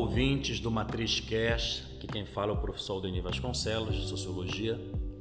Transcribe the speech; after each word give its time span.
ouvintes 0.00 0.60
do 0.60 0.70
Matriz 0.70 1.20
Cash, 1.20 1.84
que 2.00 2.06
quem 2.06 2.24
fala 2.24 2.52
é 2.52 2.54
o 2.54 2.56
professor 2.56 3.02
Denis 3.02 3.22
Vasconcelos, 3.22 3.94
de 3.94 4.08
Sociologia, 4.08 4.74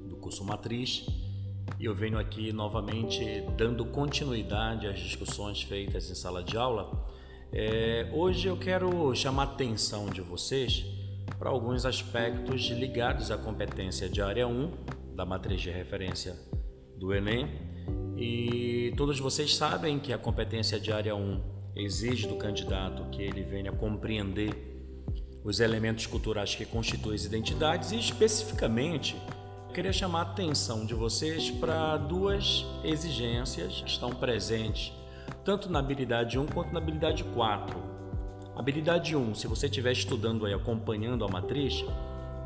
do 0.07 0.15
curso 0.15 0.41
Matriz. 0.45 1.05
E 1.77 1.83
eu 1.83 1.93
venho 1.93 2.17
aqui 2.17 2.53
novamente 2.53 3.43
dando 3.57 3.83
continuidade 3.83 4.87
às 4.87 4.97
discussões 4.97 5.61
feitas 5.61 6.09
em 6.09 6.15
sala 6.15 6.41
de 6.41 6.55
aula. 6.55 7.05
É, 7.51 8.09
hoje 8.13 8.47
eu 8.47 8.55
quero 8.55 9.13
chamar 9.13 9.41
a 9.41 9.45
atenção 9.51 10.05
de 10.05 10.21
vocês 10.21 10.85
para 11.37 11.49
alguns 11.49 11.85
aspectos 11.85 12.61
ligados 12.69 13.31
à 13.31 13.37
competência 13.37 14.07
de 14.07 14.21
área 14.21 14.47
1 14.47 14.71
da 15.13 15.25
matriz 15.25 15.59
de 15.59 15.69
referência 15.69 16.39
do 16.97 17.13
Enem. 17.13 17.49
E 18.17 18.93
todos 18.95 19.19
vocês 19.19 19.53
sabem 19.57 19.99
que 19.99 20.13
a 20.13 20.17
competência 20.17 20.79
de 20.79 20.89
área 20.93 21.13
1 21.17 21.58
exige 21.79 22.27
do 22.27 22.35
candidato 22.35 23.03
que 23.11 23.21
ele 23.21 23.43
venha 23.43 23.71
compreender 23.71 24.53
os 25.43 25.59
elementos 25.59 26.05
culturais 26.05 26.55
que 26.55 26.65
constituem 26.65 27.15
as 27.15 27.25
identidades 27.25 27.91
e 27.91 27.99
especificamente 27.99 29.15
eu 29.67 29.73
queria 29.73 29.93
chamar 29.93 30.19
a 30.19 30.23
atenção 30.23 30.85
de 30.85 30.93
vocês 30.93 31.49
para 31.51 31.95
duas 31.97 32.65
exigências 32.83 33.81
que 33.81 33.89
estão 33.89 34.09
presentes 34.09 34.91
tanto 35.43 35.71
na 35.71 35.79
habilidade 35.79 36.37
1 36.37 36.47
quanto 36.47 36.73
na 36.73 36.79
habilidade 36.79 37.23
4. 37.23 37.77
Habilidade 38.55 39.15
1, 39.15 39.35
se 39.35 39.47
você 39.47 39.67
estiver 39.67 39.91
estudando 39.91 40.45
aí, 40.45 40.53
acompanhando 40.53 41.23
a 41.23 41.27
matriz, 41.27 41.83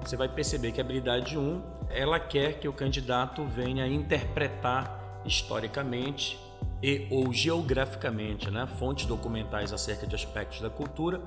você 0.02 0.16
vai 0.16 0.28
perceber 0.28 0.72
que 0.72 0.80
a 0.80 0.84
habilidade 0.84 1.38
1, 1.38 1.62
ela 1.90 2.20
quer 2.20 2.60
que 2.60 2.68
o 2.68 2.74
candidato 2.74 3.44
venha 3.46 3.88
interpretar 3.88 5.22
historicamente 5.26 6.40
e 6.82 7.08
ou 7.10 7.32
geograficamente, 7.32 8.52
né, 8.52 8.68
fontes 8.68 9.06
documentais 9.06 9.72
acerca 9.72 10.06
de 10.06 10.16
aspectos 10.16 10.62
da 10.62 10.70
cultura, 10.70 11.22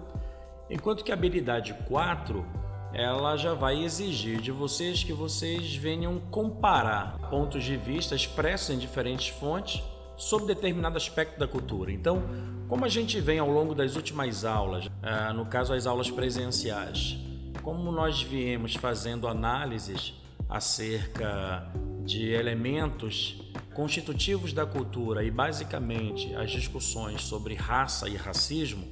enquanto 0.69 1.03
que 1.03 1.11
a 1.11 1.15
habilidade 1.15 1.75
4 1.87 2.45
ela 2.93 3.37
já 3.37 3.53
vai 3.53 3.83
exigir 3.85 4.41
de 4.41 4.51
vocês 4.51 5.05
que 5.05 5.13
vocês 5.13 5.75
venham 5.75 6.19
comparar 6.31 7.19
pontos 7.31 7.63
de 7.63 7.77
vista 7.77 8.15
expressos 8.15 8.71
em 8.71 8.79
diferentes 8.79 9.29
fontes 9.29 9.83
sobre 10.17 10.47
determinado 10.55 10.97
aspecto 10.97 11.39
da 11.39 11.47
cultura. 11.47 11.93
Então, 11.93 12.23
como 12.69 12.85
a 12.85 12.89
gente 12.89 13.21
vem 13.21 13.39
ao 13.39 13.51
longo 13.51 13.75
das 13.75 13.97
últimas 13.97 14.45
aulas, 14.45 14.89
eh, 15.03 15.33
no 15.35 15.45
caso 15.47 15.75
as 15.75 15.87
aulas 15.87 16.11
presenciais, 16.11 17.19
como 17.63 17.93
nós 17.93 18.23
viemos 18.23 18.75
fazendo 18.75 19.29
análises 19.29 20.15
acerca 20.49 21.67
de 22.05 22.31
elementos 22.31 23.43
constitutivos 23.77 24.55
da 24.55 24.65
cultura 24.65 25.23
e 25.23 25.31
basicamente 25.31 26.35
as 26.35 26.51
discussões 26.51 27.21
sobre 27.21 27.55
raça 27.55 28.09
e 28.09 28.17
racismo, 28.17 28.87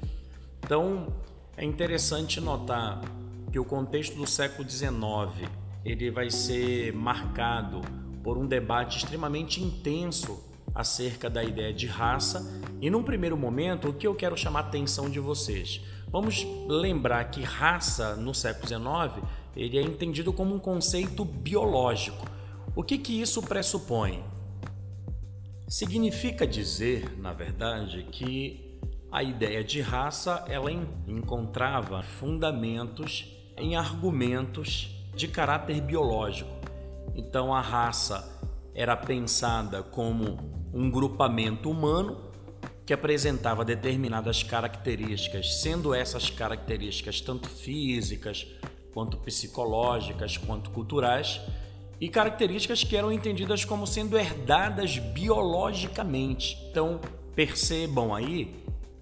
então 0.63 1.09
é 1.57 1.65
interessante 1.65 2.39
notar 2.39 3.01
que 3.51 3.59
o 3.59 3.65
contexto 3.65 4.15
do 4.15 4.27
século 4.27 4.69
XIX 4.69 5.49
ele 5.87 6.11
vai 6.11 6.31
ser 6.31 6.93
marcado 6.93 7.81
por 8.23 8.37
um 8.37 8.47
debate 8.47 8.99
extremamente 8.99 9.62
intenso 9.62 10.45
acerca 10.75 11.31
da 11.31 11.43
ideia 11.43 11.73
de 11.73 11.87
raça. 11.87 12.45
E 12.79 12.91
num 12.91 13.03
primeiro 13.03 13.39
momento 13.39 13.89
o 13.89 13.95
que 13.95 14.07
eu 14.07 14.15
quero 14.15 14.37
chamar 14.37 14.61
a 14.61 14.62
atenção 14.65 15.09
de 15.09 15.19
vocês? 15.19 15.81
Vamos 16.11 16.47
lembrar 16.69 17.25
que 17.31 17.43
raça 17.43 18.17
no 18.17 18.35
século 18.35 18.69
XIX 18.69 19.25
ele 19.57 19.79
é 19.79 19.83
entendido 19.83 20.31
como 20.31 20.55
um 20.55 20.59
conceito 20.59 21.25
biológico. 21.25 22.27
O 22.77 22.83
que 22.83 22.99
que 22.99 23.19
isso 23.19 23.41
pressupõe 23.41 24.34
Significa 25.67 26.47
dizer, 26.47 27.19
na 27.19 27.33
verdade, 27.33 28.07
que 28.11 28.79
a 29.11 29.23
ideia 29.23 29.65
de 29.65 29.81
raça 29.81 30.45
ela 30.48 30.71
encontrava 30.71 32.03
fundamentos 32.03 33.27
em 33.56 33.77
argumentos 33.77 34.91
de 35.15 35.28
caráter 35.28 35.81
biológico. 35.81 36.50
Então 37.15 37.55
a 37.55 37.61
raça 37.61 38.41
era 38.75 38.97
pensada 38.97 39.83
como 39.83 40.38
um 40.72 40.91
grupamento 40.91 41.71
humano 41.71 42.31
que 42.84 42.93
apresentava 42.93 43.65
determinadas 43.65 44.43
características, 44.43 45.62
sendo 45.62 45.94
essas 45.94 46.28
características 46.28 47.21
tanto 47.21 47.49
físicas, 47.49 48.47
quanto 48.93 49.17
psicológicas, 49.17 50.37
quanto 50.37 50.71
culturais, 50.71 51.41
e 52.00 52.09
características 52.09 52.82
que 52.84 52.97
eram 52.97 53.12
entendidas 53.12 53.65
como 53.65 53.87
sendo 53.87 54.19
herdadas 54.19 54.99
biologicamente. 54.99 56.59
Então, 56.71 57.00
percebam 57.34 58.15
aí, 58.15 58.55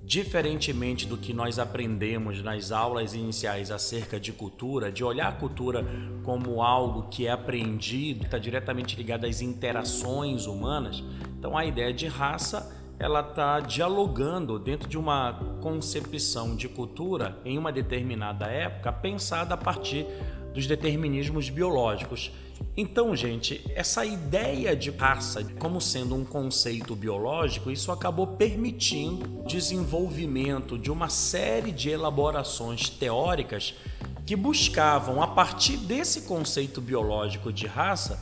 diferentemente 0.03 1.07
do 1.07 1.17
que 1.17 1.33
nós 1.33 1.59
aprendemos 1.59 2.43
nas 2.43 2.73
aulas 2.73 3.15
iniciais 3.15 3.71
acerca 3.71 4.19
de 4.19 4.33
cultura, 4.33 4.91
de 4.91 5.05
olhar 5.05 5.29
a 5.29 5.33
cultura 5.33 5.85
como 6.23 6.63
algo 6.63 7.09
que 7.09 7.27
é 7.27 7.31
aprendido, 7.31 8.25
está 8.25 8.39
diretamente 8.39 8.97
ligado 8.97 9.27
às 9.27 9.41
interações 9.41 10.47
humanas, 10.47 11.03
então 11.39 11.57
a 11.57 11.65
ideia 11.65 11.93
de 11.93 12.07
raça 12.07 12.81
ela 12.99 13.21
está 13.21 13.59
dialogando 13.59 14.59
dentro 14.61 14.89
de 14.89 14.97
uma 14.97 15.33
concepção 15.61 16.55
de 16.55 16.69
cultura 16.69 17.37
em 17.45 17.59
uma 17.59 17.73
determinada 17.73 18.47
época 18.47 18.93
pensada 18.93 19.55
a 19.55 19.57
partir 19.57 20.07
dos 20.53 20.67
determinismos 20.67 21.49
biológicos. 21.51 22.31
Então, 22.77 23.15
gente, 23.17 23.61
essa 23.75 24.05
ideia 24.05 24.75
de 24.77 24.91
raça 24.91 25.45
como 25.59 25.81
sendo 25.81 26.15
um 26.15 26.25
conceito 26.25 26.95
biológico, 26.95 27.71
isso 27.71 27.91
acabou 27.91 28.27
permitindo 28.27 29.45
desenvolvimento 29.47 30.79
de 30.79 30.91
uma 30.91 31.09
série 31.09 31.73
de 31.73 31.91
elaborações 31.91 32.89
teóricas 32.89 33.75
que 34.25 34.37
buscavam, 34.37 35.23
a 35.23 35.27
partir 35.27 35.77
desse 35.77 36.23
conceito 36.23 36.81
biológico 36.81 37.53
de 37.53 37.67
raça, 37.67 38.19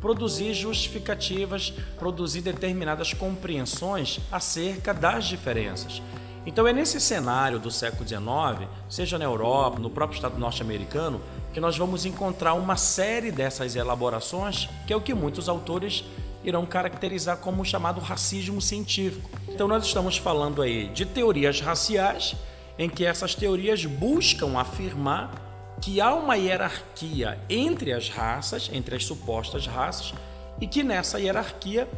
produzir 0.00 0.52
justificativas, 0.52 1.72
produzir 1.98 2.42
determinadas 2.42 3.14
compreensões 3.14 4.20
acerca 4.30 4.92
das 4.92 5.24
diferenças. 5.24 6.02
Então 6.46 6.68
é 6.68 6.74
nesse 6.74 7.00
cenário 7.00 7.58
do 7.58 7.70
século 7.70 8.06
XIX, 8.06 8.68
seja 8.90 9.16
na 9.16 9.24
Europa, 9.24 9.78
no 9.78 9.88
próprio 9.88 10.16
Estado 10.16 10.38
norte-americano, 10.38 11.22
que 11.54 11.60
nós 11.60 11.78
vamos 11.78 12.04
encontrar 12.04 12.54
uma 12.54 12.76
série 12.76 13.30
dessas 13.30 13.76
elaborações, 13.76 14.68
que 14.88 14.92
é 14.92 14.96
o 14.96 15.00
que 15.00 15.14
muitos 15.14 15.48
autores 15.48 16.04
irão 16.42 16.66
caracterizar 16.66 17.36
como 17.36 17.62
o 17.62 17.64
chamado 17.64 18.00
racismo 18.00 18.60
científico. 18.60 19.30
Então 19.48 19.68
nós 19.68 19.86
estamos 19.86 20.16
falando 20.16 20.60
aí 20.60 20.88
de 20.88 21.06
teorias 21.06 21.60
raciais, 21.60 22.34
em 22.76 22.90
que 22.90 23.06
essas 23.06 23.36
teorias 23.36 23.86
buscam 23.86 24.58
afirmar 24.58 25.76
que 25.80 26.00
há 26.00 26.12
uma 26.12 26.34
hierarquia 26.34 27.38
entre 27.48 27.92
as 27.92 28.08
raças, 28.08 28.68
entre 28.72 28.96
as 28.96 29.04
supostas 29.04 29.64
raças, 29.64 30.12
e 30.60 30.66
que 30.66 30.82
nessa 30.82 31.20
hierarquia 31.20 31.88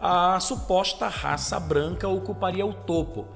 a 0.00 0.40
suposta 0.40 1.06
raça 1.06 1.60
branca 1.60 2.08
ocuparia 2.08 2.64
o 2.64 2.72
topo. 2.72 3.26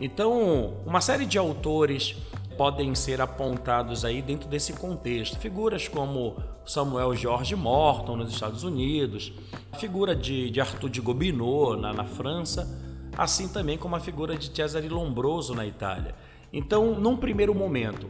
Então, 0.00 0.74
uma 0.86 1.00
série 1.00 1.26
de 1.26 1.38
autores 1.38 2.16
podem 2.56 2.94
ser 2.94 3.20
apontados 3.20 4.04
aí 4.04 4.22
dentro 4.22 4.48
desse 4.48 4.72
contexto. 4.72 5.38
Figuras 5.38 5.88
como 5.88 6.36
Samuel 6.66 7.14
George 7.14 7.54
Morton 7.54 8.16
nos 8.16 8.32
Estados 8.32 8.64
Unidos, 8.64 9.32
a 9.72 9.76
figura 9.76 10.14
de, 10.14 10.50
de 10.50 10.60
Arthur 10.60 10.90
de 10.90 11.00
Gobineau 11.00 11.76
na, 11.76 11.92
na 11.92 12.04
França, 12.04 12.68
assim 13.16 13.48
também 13.48 13.76
como 13.76 13.96
a 13.96 14.00
figura 14.00 14.36
de 14.36 14.54
Cesare 14.54 14.88
Lombroso 14.88 15.54
na 15.54 15.66
Itália. 15.66 16.14
Então, 16.52 16.94
num 16.98 17.16
primeiro 17.16 17.54
momento, 17.54 18.08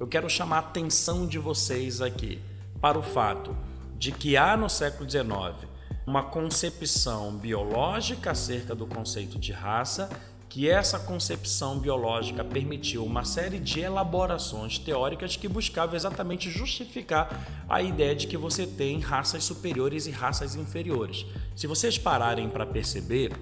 eu 0.00 0.06
quero 0.06 0.28
chamar 0.28 0.56
a 0.56 0.60
atenção 0.60 1.26
de 1.26 1.38
vocês 1.38 2.00
aqui 2.00 2.40
para 2.80 2.98
o 2.98 3.02
fato 3.02 3.56
de 3.96 4.10
que 4.10 4.36
há 4.36 4.56
no 4.56 4.68
século 4.68 5.08
XIX 5.08 5.70
uma 6.06 6.24
concepção 6.24 7.36
biológica 7.36 8.32
acerca 8.32 8.74
do 8.74 8.86
conceito 8.86 9.38
de 9.38 9.52
raça 9.52 10.10
que 10.52 10.68
essa 10.68 10.98
concepção 10.98 11.78
biológica 11.78 12.44
permitiu 12.44 13.06
uma 13.06 13.24
série 13.24 13.58
de 13.58 13.80
elaborações 13.80 14.78
teóricas 14.78 15.34
que 15.34 15.48
buscavam 15.48 15.96
exatamente 15.96 16.50
justificar 16.50 17.64
a 17.66 17.80
ideia 17.80 18.14
de 18.14 18.26
que 18.26 18.36
você 18.36 18.66
tem 18.66 19.00
raças 19.00 19.44
superiores 19.44 20.06
e 20.06 20.10
raças 20.10 20.54
inferiores. 20.54 21.24
Se 21.56 21.66
vocês 21.66 21.96
pararem 21.96 22.50
para 22.50 22.66
perceber, 22.66 23.32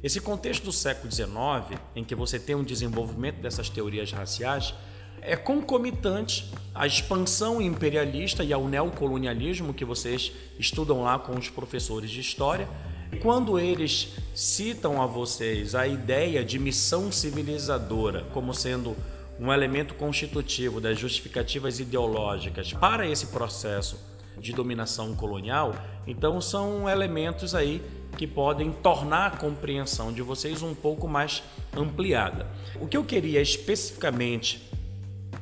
esse 0.00 0.20
contexto 0.20 0.62
do 0.62 0.70
século 0.70 1.10
XIX, 1.10 1.76
em 1.96 2.04
que 2.04 2.14
você 2.14 2.38
tem 2.38 2.54
um 2.54 2.62
desenvolvimento 2.62 3.40
dessas 3.40 3.68
teorias 3.68 4.12
raciais, 4.12 4.72
é 5.20 5.34
concomitante 5.34 6.52
à 6.72 6.86
expansão 6.86 7.60
imperialista 7.60 8.44
e 8.44 8.52
ao 8.52 8.68
neocolonialismo 8.68 9.74
que 9.74 9.84
vocês 9.84 10.30
estudam 10.56 11.02
lá 11.02 11.18
com 11.18 11.36
os 11.36 11.50
professores 11.50 12.12
de 12.12 12.20
história 12.20 12.68
quando 13.14 13.58
eles 13.58 14.14
citam 14.34 15.00
a 15.00 15.06
vocês 15.06 15.74
a 15.74 15.86
ideia 15.86 16.44
de 16.44 16.58
missão 16.58 17.12
civilizadora 17.12 18.24
como 18.32 18.54
sendo 18.54 18.96
um 19.38 19.52
elemento 19.52 19.94
constitutivo 19.94 20.80
das 20.80 20.98
justificativas 20.98 21.80
ideológicas 21.80 22.72
para 22.72 23.06
esse 23.06 23.26
processo 23.26 23.98
de 24.38 24.52
dominação 24.52 25.14
colonial, 25.14 25.74
então 26.06 26.40
são 26.40 26.88
elementos 26.88 27.54
aí 27.54 27.82
que 28.16 28.26
podem 28.26 28.70
tornar 28.70 29.26
a 29.26 29.36
compreensão 29.36 30.12
de 30.12 30.22
vocês 30.22 30.62
um 30.62 30.74
pouco 30.74 31.08
mais 31.08 31.42
ampliada. 31.76 32.46
O 32.80 32.86
que 32.86 32.96
eu 32.96 33.04
queria 33.04 33.40
especificamente 33.40 34.70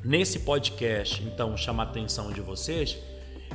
nesse 0.05 0.41
podcast, 0.41 1.23
então, 1.23 1.57
chama 1.57 1.83
a 1.83 1.87
atenção 1.87 2.33
de 2.33 2.41
vocês, 2.41 2.99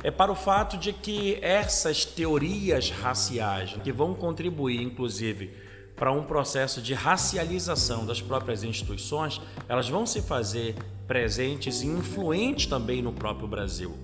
é 0.02 0.10
para 0.10 0.30
o 0.30 0.34
fato 0.34 0.76
de 0.76 0.92
que 0.92 1.38
essas 1.42 2.04
teorias 2.04 2.90
raciais, 2.90 3.76
que 3.82 3.92
vão 3.92 4.14
contribuir, 4.14 4.80
inclusive, 4.80 5.50
para 5.96 6.12
um 6.12 6.22
processo 6.22 6.80
de 6.80 6.94
racialização 6.94 8.06
das 8.06 8.22
próprias 8.22 8.62
instituições, 8.62 9.40
elas 9.68 9.88
vão 9.88 10.06
se 10.06 10.22
fazer 10.22 10.76
presentes 11.06 11.82
e 11.82 11.86
influentes 11.86 12.66
também 12.66 13.02
no 13.02 13.12
próprio 13.12 13.48
Brasil. 13.48 13.96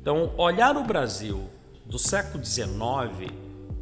Então, 0.00 0.32
olhar 0.36 0.76
o 0.76 0.84
Brasil 0.84 1.50
do 1.84 1.98
século 1.98 2.44
XIX 2.44 3.32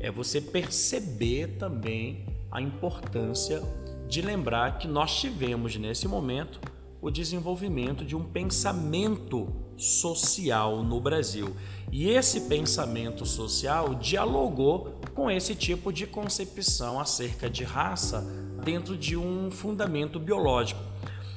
é 0.01 0.11
você 0.11 0.41
perceber 0.41 1.59
também 1.59 2.27
a 2.51 2.63
importância 2.63 3.63
de 4.09 4.23
lembrar 4.23 4.79
que 4.79 4.87
nós 4.87 5.19
tivemos 5.21 5.77
nesse 5.77 6.07
momento 6.07 6.61
o 7.05 7.11
desenvolvimento 7.11 8.03
de 8.03 8.17
um 8.17 8.25
pensamento 8.25 9.47
social 9.77 10.83
no 10.83 10.99
Brasil. 10.99 11.55
E 11.93 12.09
esse 12.09 12.41
pensamento 12.43 13.27
social 13.27 13.95
dialogou 13.95 14.99
com 15.13 15.31
esse 15.31 15.55
tipo 15.55 15.93
de 15.93 16.07
concepção 16.07 16.99
acerca 16.99 17.51
de 17.51 17.63
raça 17.63 18.27
dentro 18.65 18.97
de 18.97 19.19
um 19.19 19.51
fundamento 19.51 20.19
biológico. 20.19 20.81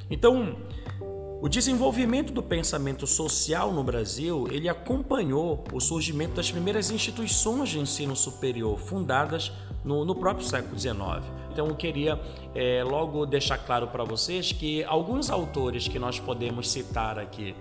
Então, 0.10 0.56
o 1.42 1.50
desenvolvimento 1.50 2.32
do 2.32 2.42
pensamento 2.42 3.06
social 3.06 3.74
no 3.74 3.84
Brasil, 3.84 4.48
ele 4.50 4.70
acompanhou 4.70 5.66
o 5.74 5.82
surgimento 5.82 6.36
das 6.36 6.50
primeiras 6.50 6.92
instituições 6.92 7.68
de 7.68 7.78
ensino 7.78 8.16
superior 8.16 8.80
fundadas 8.80 9.52
no, 9.84 10.06
no 10.06 10.16
próprio 10.16 10.48
século 10.48 10.80
XIX. 10.80 11.26
Então, 11.58 11.70
eu 11.70 11.76
queria 11.76 12.22
é, 12.54 12.84
logo 12.84 13.26
deixar 13.26 13.58
claro 13.58 13.88
para 13.88 14.04
vocês 14.04 14.52
que 14.52 14.84
alguns 14.84 15.32
autores 15.32 15.88
que 15.88 15.98
nós 15.98 16.20
podemos 16.20 16.70
citar 16.70 17.18
aqui 17.18 17.56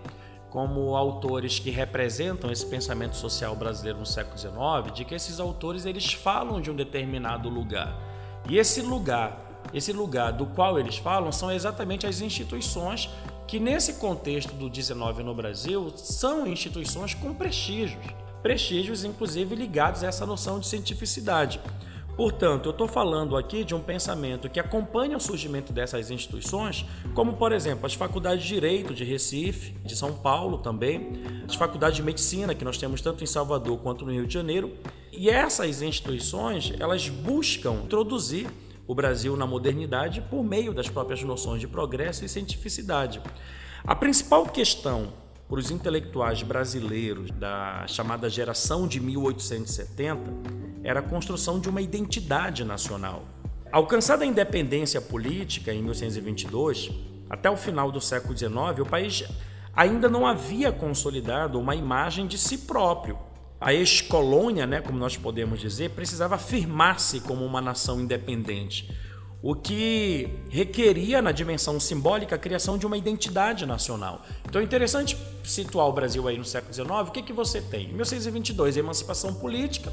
como 0.51 0.95
autores 0.95 1.59
que 1.59 1.71
representam 1.71 2.53
esse 2.53 2.67
pensamento 2.67 3.17
social 3.17 3.57
brasileiro 3.57 3.99
no 3.99 4.05
século 4.05 4.37
XIX, 4.37 4.95
de 4.95 5.03
que 5.07 5.15
esses 5.15 5.41
autores 5.41 5.87
eles 5.87 6.13
falam 6.13 6.61
de 6.61 6.71
um 6.71 6.77
determinado 6.77 7.49
lugar. 7.49 7.99
E 8.47 8.59
esse 8.59 8.83
lugar, 8.83 9.63
esse 9.73 9.95
lugar 9.95 10.31
do 10.31 10.45
qual 10.45 10.79
eles 10.79 10.99
falam 10.99 11.33
são 11.33 11.51
exatamente 11.51 12.07
as 12.07 12.21
instituições 12.21 13.09
que 13.47 13.59
nesse 13.59 13.95
contexto 13.95 14.53
do 14.53 14.69
19 14.69 15.23
no 15.23 15.35
Brasil 15.35 15.91
são 15.97 16.47
instituições 16.47 17.15
com 17.15 17.33
prestígios, 17.33 18.05
prestígios 18.43 19.05
inclusive 19.05 19.55
ligados 19.55 20.05
a 20.05 20.09
essa 20.09 20.27
noção 20.27 20.61
de 20.61 20.67
cientificidade. 20.67 21.59
Portanto, 22.17 22.67
eu 22.67 22.71
estou 22.71 22.89
falando 22.89 23.37
aqui 23.37 23.63
de 23.63 23.75
um 23.75 23.81
pensamento 23.81 24.49
que 24.49 24.59
acompanha 24.59 25.19
o 25.19 25.21
surgimento 25.21 25.71
dessas 25.71 26.11
instituições, 26.11 26.87
como, 27.15 27.35
por 27.35 27.53
exemplo, 27.53 27.85
as 27.85 27.93
faculdades 27.93 28.43
de 28.43 28.55
Direito 28.55 28.95
de 28.95 29.05
Recife, 29.05 29.73
de 29.85 29.95
São 29.95 30.15
Paulo 30.15 30.57
também, 30.57 31.13
as 31.47 31.55
faculdades 31.55 31.97
de 31.97 32.03
Medicina, 32.03 32.55
que 32.55 32.65
nós 32.65 32.79
temos 32.79 33.03
tanto 33.03 33.23
em 33.23 33.27
Salvador 33.27 33.79
quanto 33.81 34.07
no 34.07 34.13
Rio 34.13 34.27
de 34.27 34.33
Janeiro. 34.33 34.73
E 35.13 35.29
essas 35.29 35.83
instituições, 35.83 36.73
elas 36.81 37.07
buscam 37.11 37.83
introduzir 37.85 38.47
o 38.87 38.95
Brasil 38.95 39.37
na 39.37 39.47
modernidade 39.47 40.23
por 40.23 40.43
meio 40.43 40.73
das 40.73 40.89
próprias 40.89 41.23
noções 41.23 41.61
de 41.61 41.69
progresso 41.69 42.25
e 42.25 42.29
cientificidade. 42.31 43.21
A 43.85 43.95
principal 43.95 44.47
questão 44.47 45.13
para 45.47 45.59
os 45.59 45.71
intelectuais 45.71 46.43
brasileiros 46.43 47.31
da 47.31 47.87
chamada 47.87 48.29
geração 48.31 48.89
de 48.89 49.01
1870 49.01 50.66
era 50.87 51.01
a 51.01 51.03
construção 51.03 51.59
de 51.59 51.69
uma 51.69 51.83
identidade 51.83 52.65
nacional. 52.65 53.25
Alcançada 53.73 54.23
a 54.23 54.27
independência 54.27 55.01
política 55.01 55.75
em 55.75 55.83
1822, 55.83 56.93
até 57.29 57.51
o 57.51 57.57
final 57.57 57.91
do 57.91 58.01
século 58.01 58.39
XIX, 58.39 58.55
o 58.81 58.87
país 58.87 59.25
ainda 59.75 60.09
não 60.09 60.25
havia 60.25 60.71
consolidado 60.71 61.59
uma 61.59 61.75
imagem 61.75 62.29
de 62.29 62.39
si 62.39 62.59
próprio. 62.59 63.19
A 63.61 63.75
ex-colônia, 63.75 64.65
né, 64.65 64.81
como 64.81 64.97
nós 64.97 65.17
podemos 65.17 65.61
dizer, 65.61 65.91
precisava 65.91 66.37
afirmar-se 66.37 67.21
como 67.21 67.45
uma 67.45 67.61
nação 67.61 68.01
independente, 68.01 68.89
o 69.43 69.55
que 69.55 70.29
requeria, 70.49 71.21
na 71.21 71.33
dimensão 71.33 71.81
simbólica, 71.81 72.37
a 72.37 72.39
criação 72.39 72.79
de 72.79 72.87
uma 72.87 72.97
identidade 72.97 73.67
nacional. 73.67 74.23
Então 74.49 74.61
é 74.61 74.65
interessante 74.65 75.19
situar 75.43 75.89
o 75.89 75.93
Brasil 75.93 76.27
aí 76.29 76.39
no 76.39 76.45
século 76.45 76.73
XIX. 76.73 76.91
O 76.91 77.11
que, 77.11 77.23
que 77.23 77.33
você 77.33 77.61
tem? 77.61 77.87
Em 77.91 77.93
1622, 77.95 78.77
a 78.77 78.81
emancipação 78.81 79.35
política, 79.35 79.93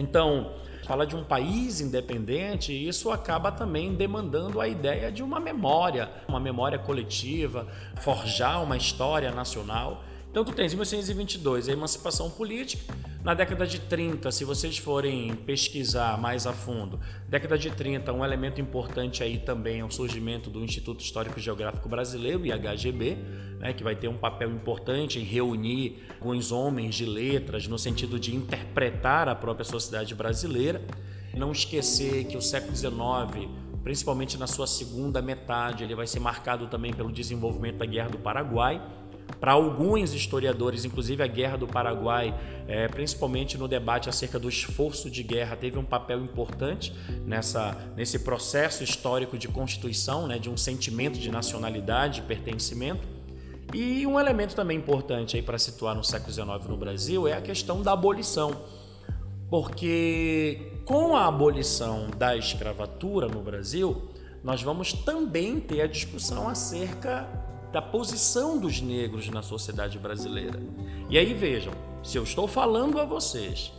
então, 0.00 0.52
fala 0.86 1.06
de 1.06 1.14
um 1.14 1.22
país 1.22 1.80
independente 1.80 2.72
isso 2.72 3.10
acaba 3.10 3.52
também 3.52 3.94
demandando 3.94 4.60
a 4.60 4.66
ideia 4.66 5.12
de 5.12 5.22
uma 5.22 5.38
memória, 5.38 6.10
uma 6.26 6.40
memória 6.40 6.78
coletiva, 6.78 7.68
forjar 7.96 8.62
uma 8.62 8.76
história 8.76 9.30
nacional. 9.30 10.02
Então 10.30 10.44
tu 10.44 10.52
tens 10.52 10.72
em 10.72 10.76
1922 10.76 11.68
a 11.68 11.72
emancipação 11.72 12.30
política, 12.30 12.94
na 13.24 13.34
década 13.34 13.66
de 13.66 13.80
30, 13.80 14.30
se 14.30 14.44
vocês 14.44 14.78
forem 14.78 15.34
pesquisar 15.34 16.16
mais 16.20 16.46
a 16.46 16.52
fundo, 16.52 17.00
década 17.28 17.58
de 17.58 17.68
30, 17.68 18.12
um 18.12 18.24
elemento 18.24 18.60
importante 18.60 19.24
aí 19.24 19.38
também 19.38 19.80
é 19.80 19.84
o 19.84 19.90
surgimento 19.90 20.48
do 20.48 20.62
Instituto 20.62 21.00
Histórico 21.00 21.40
Geográfico 21.40 21.88
Brasileiro, 21.88 22.46
IHGB, 22.46 23.18
né, 23.58 23.72
que 23.72 23.82
vai 23.82 23.96
ter 23.96 24.06
um 24.06 24.16
papel 24.16 24.52
importante 24.52 25.18
em 25.18 25.24
reunir 25.24 26.00
alguns 26.20 26.52
homens 26.52 26.94
de 26.94 27.04
letras 27.04 27.66
no 27.66 27.78
sentido 27.78 28.16
de 28.18 28.32
interpretar 28.32 29.28
a 29.28 29.34
própria 29.34 29.64
sociedade 29.64 30.14
brasileira. 30.14 30.80
Não 31.36 31.50
esquecer 31.50 32.24
que 32.26 32.36
o 32.36 32.42
século 32.42 32.76
XIX 32.76 33.50
principalmente 33.82 34.36
na 34.36 34.46
sua 34.46 34.66
segunda 34.66 35.22
metade, 35.22 35.84
ele 35.84 35.94
vai 35.94 36.06
ser 36.06 36.20
marcado 36.20 36.66
também 36.66 36.92
pelo 36.92 37.10
desenvolvimento 37.10 37.78
da 37.78 37.86
Guerra 37.86 38.10
do 38.10 38.18
Paraguai, 38.18 38.80
para 39.38 39.52
alguns 39.52 40.14
historiadores, 40.14 40.84
inclusive 40.84 41.22
a 41.22 41.26
Guerra 41.26 41.56
do 41.56 41.66
Paraguai, 41.66 42.34
é, 42.66 42.88
principalmente 42.88 43.56
no 43.56 43.68
debate 43.68 44.08
acerca 44.08 44.38
do 44.38 44.48
esforço 44.48 45.10
de 45.10 45.22
guerra, 45.22 45.56
teve 45.56 45.78
um 45.78 45.84
papel 45.84 46.22
importante 46.22 46.92
nessa, 47.24 47.76
nesse 47.96 48.18
processo 48.20 48.82
histórico 48.82 49.38
de 49.38 49.48
constituição, 49.48 50.26
né, 50.26 50.38
de 50.38 50.50
um 50.50 50.56
sentimento 50.56 51.18
de 51.18 51.30
nacionalidade, 51.30 52.22
pertencimento. 52.22 53.06
E 53.72 54.06
um 54.06 54.18
elemento 54.18 54.54
também 54.54 54.78
importante 54.78 55.36
aí 55.36 55.42
para 55.42 55.58
situar 55.58 55.94
no 55.94 56.02
século 56.02 56.32
XIX 56.32 56.68
no 56.68 56.76
Brasil 56.76 57.28
é 57.28 57.34
a 57.34 57.40
questão 57.40 57.82
da 57.82 57.92
abolição, 57.92 58.62
porque 59.48 60.72
com 60.84 61.16
a 61.16 61.26
abolição 61.26 62.08
da 62.16 62.36
escravatura 62.36 63.28
no 63.28 63.40
Brasil, 63.40 64.10
nós 64.42 64.62
vamos 64.62 64.92
também 64.92 65.60
ter 65.60 65.82
a 65.82 65.86
discussão 65.86 66.48
acerca 66.48 67.28
da 67.72 67.80
posição 67.80 68.58
dos 68.58 68.80
negros 68.80 69.28
na 69.28 69.42
sociedade 69.42 69.98
brasileira. 69.98 70.60
E 71.08 71.16
aí 71.16 71.32
vejam, 71.34 71.72
se 72.02 72.16
eu 72.16 72.24
estou 72.24 72.48
falando 72.48 73.00
a 73.00 73.04
vocês 73.04 73.72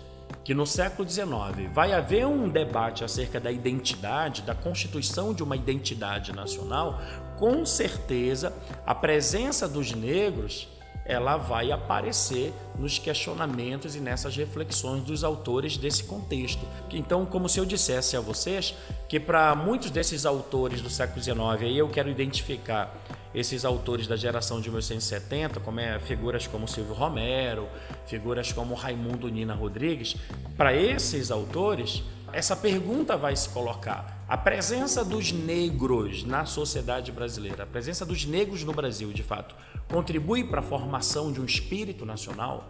que 0.43 0.53
no 0.53 0.65
século 0.65 1.07
XIX 1.07 1.71
vai 1.73 1.93
haver 1.93 2.25
um 2.25 2.49
debate 2.49 3.03
acerca 3.03 3.39
da 3.39 3.51
identidade, 3.51 4.41
da 4.41 4.55
constituição 4.55 5.33
de 5.33 5.43
uma 5.43 5.55
identidade 5.55 6.31
nacional, 6.31 6.99
com 7.37 7.65
certeza 7.65 8.53
a 8.85 8.95
presença 8.95 9.67
dos 9.67 9.91
negros 9.91 10.67
ela 11.03 11.35
vai 11.35 11.71
aparecer 11.71 12.53
nos 12.77 12.99
questionamentos 12.99 13.95
e 13.95 13.99
nessas 13.99 14.35
reflexões 14.35 15.03
dos 15.03 15.23
autores 15.23 15.75
desse 15.75 16.03
contexto. 16.03 16.65
Então, 16.91 17.25
como 17.25 17.49
se 17.49 17.59
eu 17.59 17.65
dissesse 17.65 18.15
a 18.15 18.21
vocês 18.21 18.75
que 19.09 19.19
para 19.19 19.53
muitos 19.55 19.89
desses 19.89 20.25
autores 20.25 20.81
do 20.81 20.89
século 20.89 21.21
XIX, 21.21 21.39
aí 21.61 21.77
eu 21.77 21.89
quero 21.89 22.09
identificar 22.09 22.95
esses 23.33 23.63
autores 23.63 24.07
da 24.07 24.15
geração 24.15 24.59
de 24.59 24.69
1970, 24.69 25.59
como 25.59 25.79
é, 25.79 25.99
figuras 25.99 26.47
como 26.47 26.67
Silvio 26.67 26.93
Romero, 26.93 27.67
figuras 28.05 28.51
como 28.51 28.73
Raimundo 28.73 29.29
Nina 29.29 29.53
Rodrigues, 29.53 30.15
para 30.57 30.73
esses 30.73 31.31
autores, 31.31 32.03
essa 32.33 32.55
pergunta 32.55 33.17
vai 33.17 33.35
se 33.35 33.49
colocar. 33.49 34.25
A 34.27 34.37
presença 34.37 35.03
dos 35.03 35.31
negros 35.31 36.23
na 36.23 36.45
sociedade 36.45 37.11
brasileira, 37.11 37.63
a 37.63 37.67
presença 37.67 38.05
dos 38.05 38.25
negros 38.25 38.63
no 38.63 38.71
Brasil, 38.71 39.11
de 39.11 39.23
fato, 39.23 39.55
contribui 39.89 40.43
para 40.45 40.59
a 40.59 40.63
formação 40.63 41.31
de 41.31 41.41
um 41.41 41.45
espírito 41.45 42.05
nacional? 42.05 42.69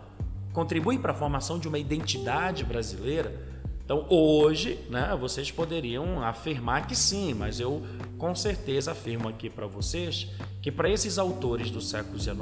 Contribui 0.54 0.98
para 0.98 1.12
a 1.12 1.16
formação 1.16 1.60
de 1.60 1.68
uma 1.68 1.78
identidade 1.78 2.64
brasileira? 2.64 3.52
Então, 3.84 4.06
hoje, 4.10 4.80
né, 4.90 5.16
vocês 5.20 5.52
poderiam 5.52 6.24
afirmar 6.24 6.88
que 6.88 6.96
sim, 6.96 7.34
mas 7.34 7.60
eu 7.60 7.82
com 8.18 8.34
certeza 8.34 8.92
afirmo 8.92 9.28
aqui 9.28 9.50
para 9.50 9.68
vocês 9.68 10.28
que 10.62 10.72
para 10.72 10.90
esses 10.90 11.18
autores 11.18 11.72
do 11.72 11.82
século 11.82 12.20
XIX, 12.20 12.38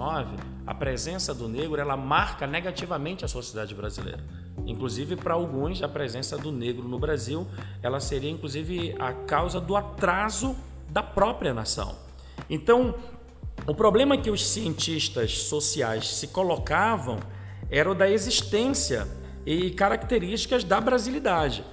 a 0.67 0.73
presença 0.73 1.33
do 1.33 1.47
negro 1.47 1.79
ela 1.79 1.95
marca 1.95 2.45
negativamente 2.45 3.23
a 3.23 3.27
sociedade 3.27 3.73
brasileira. 3.73 4.23
Inclusive 4.67 5.15
para 5.15 5.33
alguns, 5.33 5.81
a 5.81 5.87
presença 5.87 6.37
do 6.37 6.51
negro 6.51 6.87
no 6.87 6.99
Brasil, 6.99 7.47
ela 7.81 7.99
seria 7.99 8.29
inclusive 8.29 8.95
a 8.99 9.13
causa 9.13 9.59
do 9.59 9.75
atraso 9.75 10.55
da 10.89 11.01
própria 11.01 11.53
nação. 11.53 11.95
Então, 12.49 12.93
o 13.65 13.73
problema 13.73 14.17
que 14.17 14.29
os 14.29 14.45
cientistas 14.45 15.37
sociais 15.39 16.07
se 16.09 16.27
colocavam 16.27 17.19
era 17.69 17.89
o 17.89 17.95
da 17.95 18.09
existência 18.09 19.07
e 19.45 19.71
características 19.71 20.63
da 20.63 20.79
brasilidade. 20.79 21.63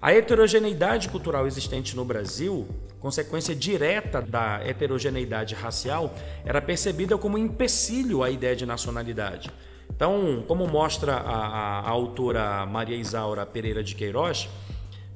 A 0.00 0.12
heterogeneidade 0.12 1.08
cultural 1.08 1.46
existente 1.46 1.96
no 1.96 2.04
Brasil, 2.04 2.66
consequência 3.00 3.54
direta 3.54 4.20
da 4.20 4.60
heterogeneidade 4.64 5.54
racial, 5.54 6.14
era 6.44 6.60
percebida 6.60 7.16
como 7.16 7.36
um 7.36 7.38
empecilho 7.38 8.22
à 8.22 8.30
ideia 8.30 8.56
de 8.56 8.66
nacionalidade. 8.66 9.50
Então, 9.90 10.44
como 10.46 10.66
mostra 10.66 11.14
a, 11.14 11.80
a, 11.80 11.88
autora 11.88 12.66
Maria 12.66 12.96
Isaura 12.96 13.46
Pereira 13.46 13.82
de 13.82 13.94
Queiroz, 13.94 14.48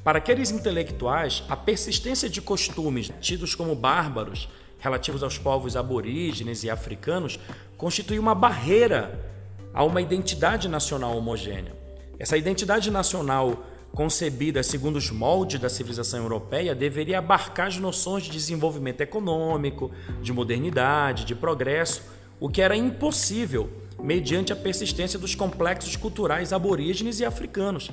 para 0.03 0.19
aqueles 0.19 0.51
intelectuais, 0.51 1.45
a 1.49 1.57
persistência 1.57 2.29
de 2.29 2.41
costumes 2.41 3.13
tidos 3.21 3.55
como 3.55 3.75
bárbaros 3.75 4.49
relativos 4.79 5.23
aos 5.23 5.37
povos 5.37 5.77
aborígenes 5.77 6.65
e 6.65 6.71
africanos 6.71 7.39
constitui 7.77 8.19
uma 8.19 8.35
barreira 8.35 9.21
a 9.75 9.85
uma 9.85 10.01
identidade 10.01 10.69
nacional 10.69 11.17
homogênea. 11.17 11.80
Essa 12.21 12.37
identidade 12.37 12.91
nacional 12.91 13.65
concebida 13.95 14.63
segundo 14.63 14.97
os 14.97 15.11
moldes 15.11 15.59
da 15.59 15.71
civilização 15.71 16.21
europeia 16.21 16.75
deveria 16.75 17.19
abarcar 17.19 17.69
as 17.69 17.79
noções 17.79 18.25
de 18.25 18.31
desenvolvimento 18.31 19.01
econômico, 19.01 19.91
de 20.21 20.31
modernidade, 20.31 21.25
de 21.25 21.35
progresso, 21.35 22.03
o 22.39 22.51
que 22.51 22.61
era 22.61 22.77
impossível 22.77 23.71
mediante 23.99 24.53
a 24.53 24.57
persistência 24.57 25.19
dos 25.19 25.35
complexos 25.35 25.97
culturais 25.97 26.53
aborígenes 26.53 27.21
e 27.21 27.25
africanos. 27.25 27.91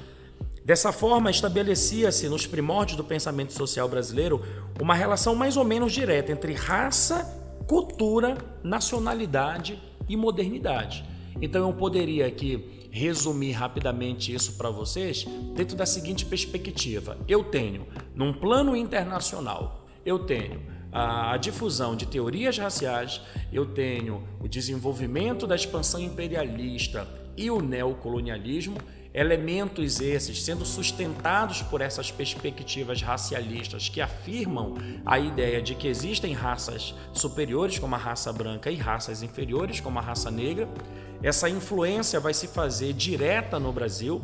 Dessa 0.64 0.92
forma, 0.92 1.32
estabelecia-se 1.32 2.28
nos 2.28 2.46
primórdios 2.46 2.98
do 2.98 3.06
pensamento 3.06 3.54
social 3.54 3.88
brasileiro 3.88 4.44
uma 4.82 4.94
relação 4.94 5.36
mais 5.36 5.56
ou 5.56 5.64
menos 5.64 5.94
direta 5.94 6.34
entre 6.34 6.52
raça, 6.52 7.24
cultura, 7.66 8.38
nacionalidade 8.62 9.82
e 10.10 10.18
modernidade. 10.18 11.06
Então 11.42 11.70
eu 11.70 11.74
poderia 11.74 12.28
aqui 12.28 12.77
resumir 12.92 13.52
rapidamente 13.52 14.34
isso 14.34 14.54
para 14.54 14.70
vocês 14.70 15.26
dentro 15.56 15.76
da 15.76 15.86
seguinte 15.86 16.26
perspectiva: 16.26 17.18
eu 17.28 17.44
tenho, 17.44 17.88
num 18.16 18.34
plano 18.34 18.76
internacional, 18.76 19.88
eu 20.06 20.20
tenho 20.20 20.62
a, 20.92 21.34
a 21.34 21.38
difusão 21.38 21.96
de 21.96 22.06
teorias 22.06 22.58
raciais, 22.58 23.22
eu 23.52 23.66
tenho 23.66 24.24
o 24.40 24.48
desenvolvimento 24.48 25.46
da 25.46 25.56
expansão 25.56 26.00
imperialista 26.00 27.08
e 27.36 27.52
o 27.52 27.62
neocolonialismo, 27.62 28.78
elementos 29.18 30.00
esses 30.00 30.44
sendo 30.44 30.64
sustentados 30.64 31.64
por 31.64 31.82
essas 31.82 32.12
perspectivas 32.12 33.02
racialistas 33.02 33.90
que 33.90 34.00
afirmam 34.00 34.76
a 35.04 35.18
ideia 35.18 35.60
de 35.60 35.74
que 35.74 35.88
existem 35.88 36.34
raças 36.34 36.94
superiores, 37.14 37.80
como 37.80 37.96
a 37.96 37.98
raça 37.98 38.32
branca, 38.32 38.70
e 38.70 38.76
raças 38.76 39.24
inferiores, 39.24 39.80
como 39.80 39.98
a 39.98 40.04
raça 40.04 40.30
negra. 40.30 40.70
Essa 41.24 41.50
influência 41.50 42.20
vai 42.20 42.32
se 42.32 42.48
fazer 42.48 42.94
direta 42.94 43.60
no 43.60 43.74
Brasil. 43.74 44.22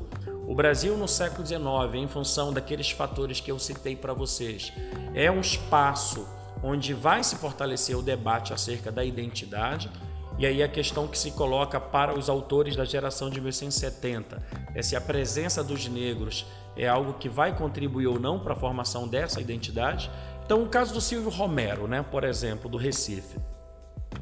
O 0.47 0.53
Brasil 0.53 0.95
no 0.95 1.07
século 1.07 1.43
XIX, 1.43 1.63
em 1.95 2.07
função 2.07 2.53
daqueles 2.53 2.91
fatores 2.91 3.39
que 3.39 3.51
eu 3.51 3.57
citei 3.57 3.95
para 3.95 4.13
vocês, 4.13 4.71
é 5.15 5.31
um 5.31 5.41
espaço 5.41 6.27
onde 6.61 6.93
vai 6.93 7.23
se 7.23 7.35
fortalecer 7.37 7.97
o 7.97 8.01
debate 8.03 8.53
acerca 8.53 8.91
da 8.91 9.03
identidade. 9.03 9.89
E 10.37 10.45
aí 10.45 10.61
a 10.61 10.67
questão 10.67 11.07
que 11.07 11.17
se 11.17 11.31
coloca 11.31 11.79
para 11.79 12.17
os 12.17 12.29
autores 12.29 12.75
da 12.75 12.85
geração 12.85 13.29
de 13.29 13.39
1970 13.39 14.62
é 14.75 14.81
se 14.81 14.95
a 14.95 15.01
presença 15.01 15.63
dos 15.63 15.87
negros 15.87 16.45
é 16.75 16.87
algo 16.87 17.13
que 17.13 17.29
vai 17.29 17.55
contribuir 17.55 18.07
ou 18.07 18.19
não 18.19 18.39
para 18.39 18.53
a 18.53 18.55
formação 18.55 19.07
dessa 19.07 19.39
identidade. 19.39 20.09
Então, 20.45 20.63
o 20.63 20.69
caso 20.69 20.93
do 20.93 21.01
Silvio 21.01 21.29
Romero, 21.29 21.87
né, 21.87 22.03
por 22.03 22.23
exemplo, 22.23 22.69
do 22.69 22.77
Recife. 22.77 23.37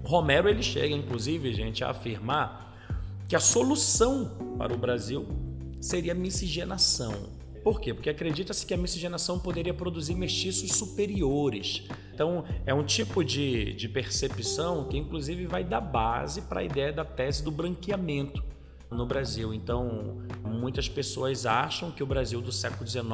Romero 0.03 0.49
ele 0.49 0.63
chega, 0.63 0.93
inclusive, 0.93 1.53
gente, 1.53 1.83
a 1.83 1.89
afirmar 1.89 2.75
que 3.27 3.35
a 3.35 3.39
solução 3.39 4.55
para 4.57 4.73
o 4.73 4.77
Brasil 4.77 5.27
seria 5.79 6.11
a 6.11 6.15
miscigenação. 6.15 7.29
Por 7.63 7.79
quê? 7.79 7.93
Porque 7.93 8.09
acredita-se 8.09 8.65
que 8.65 8.73
a 8.73 8.77
miscigenação 8.77 9.39
poderia 9.39 9.73
produzir 9.73 10.15
mestiços 10.15 10.71
superiores. 10.71 11.83
Então, 12.13 12.43
é 12.65 12.73
um 12.73 12.83
tipo 12.83 13.23
de, 13.23 13.73
de 13.73 13.87
percepção 13.87 14.85
que, 14.85 14.97
inclusive, 14.97 15.45
vai 15.45 15.63
dar 15.63 15.81
base 15.81 16.41
para 16.41 16.61
a 16.61 16.63
ideia 16.63 16.91
da 16.91 17.05
tese 17.05 17.43
do 17.43 17.51
branqueamento 17.51 18.43
no 18.91 19.05
Brasil. 19.05 19.53
Então, 19.53 20.17
muitas 20.43 20.89
pessoas 20.89 21.45
acham 21.45 21.89
que 21.89 22.03
o 22.03 22.05
Brasil 22.05 22.41
do 22.41 22.51
século 22.51 22.87
XIX, 22.87 23.05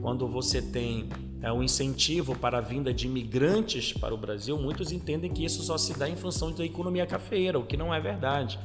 quando 0.00 0.28
você 0.28 0.60
tem 0.60 1.08
é, 1.40 1.52
um 1.52 1.62
incentivo 1.62 2.36
para 2.36 2.58
a 2.58 2.60
vinda 2.60 2.92
de 2.92 3.06
imigrantes 3.06 3.92
para 3.92 4.14
o 4.14 4.16
Brasil, 4.16 4.56
muitos 4.58 4.92
entendem 4.92 5.32
que 5.32 5.44
isso 5.44 5.62
só 5.62 5.78
se 5.78 5.98
dá 5.98 6.08
em 6.08 6.16
função 6.16 6.52
da 6.52 6.64
economia 6.64 7.06
cafeira, 7.06 7.58
o 7.58 7.64
que 7.64 7.76
não 7.76 7.92
é 7.92 8.00
verdade. 8.00 8.58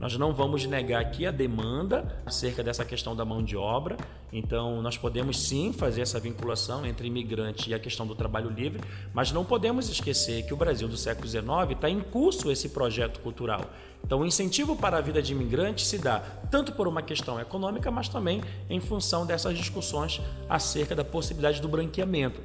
Nós 0.00 0.16
não 0.16 0.32
vamos 0.32 0.64
negar 0.64 1.02
aqui 1.02 1.26
a 1.26 1.30
demanda 1.30 2.22
acerca 2.24 2.64
dessa 2.64 2.86
questão 2.86 3.14
da 3.14 3.22
mão 3.22 3.44
de 3.44 3.54
obra. 3.54 3.98
Então, 4.32 4.80
nós 4.80 4.96
podemos 4.96 5.38
sim 5.38 5.74
fazer 5.74 6.00
essa 6.00 6.18
vinculação 6.18 6.86
entre 6.86 7.06
imigrante 7.06 7.68
e 7.68 7.74
a 7.74 7.78
questão 7.78 8.06
do 8.06 8.14
trabalho 8.14 8.48
livre, 8.48 8.80
mas 9.12 9.30
não 9.30 9.44
podemos 9.44 9.90
esquecer 9.90 10.46
que 10.46 10.54
o 10.54 10.56
Brasil 10.56 10.88
do 10.88 10.96
século 10.96 11.28
XIX 11.28 11.44
está 11.72 11.90
em 11.90 12.00
curso 12.00 12.50
esse 12.50 12.70
projeto 12.70 13.20
cultural. 13.20 13.60
Então, 14.02 14.20
o 14.20 14.26
incentivo 14.26 14.74
para 14.74 14.96
a 14.96 15.00
vida 15.02 15.20
de 15.20 15.32
imigrante 15.32 15.84
se 15.84 15.98
dá 15.98 16.20
tanto 16.50 16.72
por 16.72 16.88
uma 16.88 17.02
questão 17.02 17.38
econômica, 17.38 17.90
mas 17.90 18.08
também 18.08 18.40
em 18.70 18.80
função 18.80 19.26
dessas 19.26 19.54
discussões 19.58 20.22
acerca 20.48 20.96
da 20.96 21.04
possibilidade 21.04 21.60
do 21.60 21.68
branqueamento. 21.68 22.40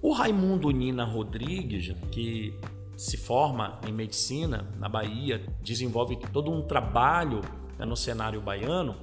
O 0.00 0.12
Raimundo 0.12 0.70
Nina 0.70 1.04
Rodrigues, 1.04 1.94
que 2.10 2.54
se 2.96 3.16
forma 3.16 3.78
em 3.86 3.92
medicina 3.92 4.66
na 4.78 4.88
Bahia, 4.88 5.44
desenvolve 5.62 6.16
todo 6.32 6.50
um 6.50 6.62
trabalho 6.62 7.40
né, 7.78 7.84
no 7.84 7.96
cenário 7.96 8.40
baiano, 8.40 8.96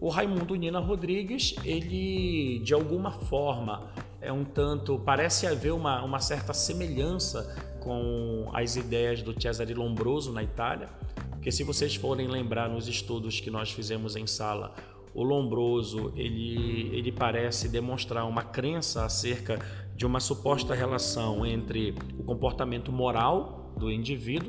o 0.00 0.08
Raimundo 0.08 0.54
Nina 0.54 0.78
Rodrigues, 0.78 1.56
ele 1.64 2.60
de 2.60 2.72
alguma 2.72 3.10
forma 3.10 3.90
é 4.20 4.32
um 4.32 4.44
tanto, 4.44 4.98
parece 4.98 5.46
haver 5.46 5.72
uma, 5.72 6.02
uma 6.02 6.20
certa 6.20 6.52
semelhança 6.52 7.56
com 7.80 8.50
as 8.52 8.76
ideias 8.76 9.22
do 9.22 9.40
Cesare 9.40 9.74
Lombroso 9.74 10.32
na 10.32 10.42
Itália, 10.42 10.88
porque 11.30 11.50
se 11.50 11.64
vocês 11.64 11.94
forem 11.94 12.28
lembrar 12.28 12.68
nos 12.68 12.86
estudos 12.86 13.40
que 13.40 13.50
nós 13.50 13.70
fizemos 13.70 14.14
em 14.16 14.26
sala, 14.26 14.74
o 15.14 15.22
Lombroso 15.22 16.12
ele, 16.14 16.90
ele 16.96 17.10
parece 17.10 17.68
demonstrar 17.68 18.24
uma 18.26 18.42
crença 18.42 19.04
acerca 19.04 19.58
de 19.98 20.06
uma 20.06 20.20
suposta 20.20 20.76
relação 20.76 21.44
entre 21.44 21.92
o 22.16 22.22
comportamento 22.22 22.92
moral 22.92 23.74
do 23.76 23.90
indivíduo 23.90 24.48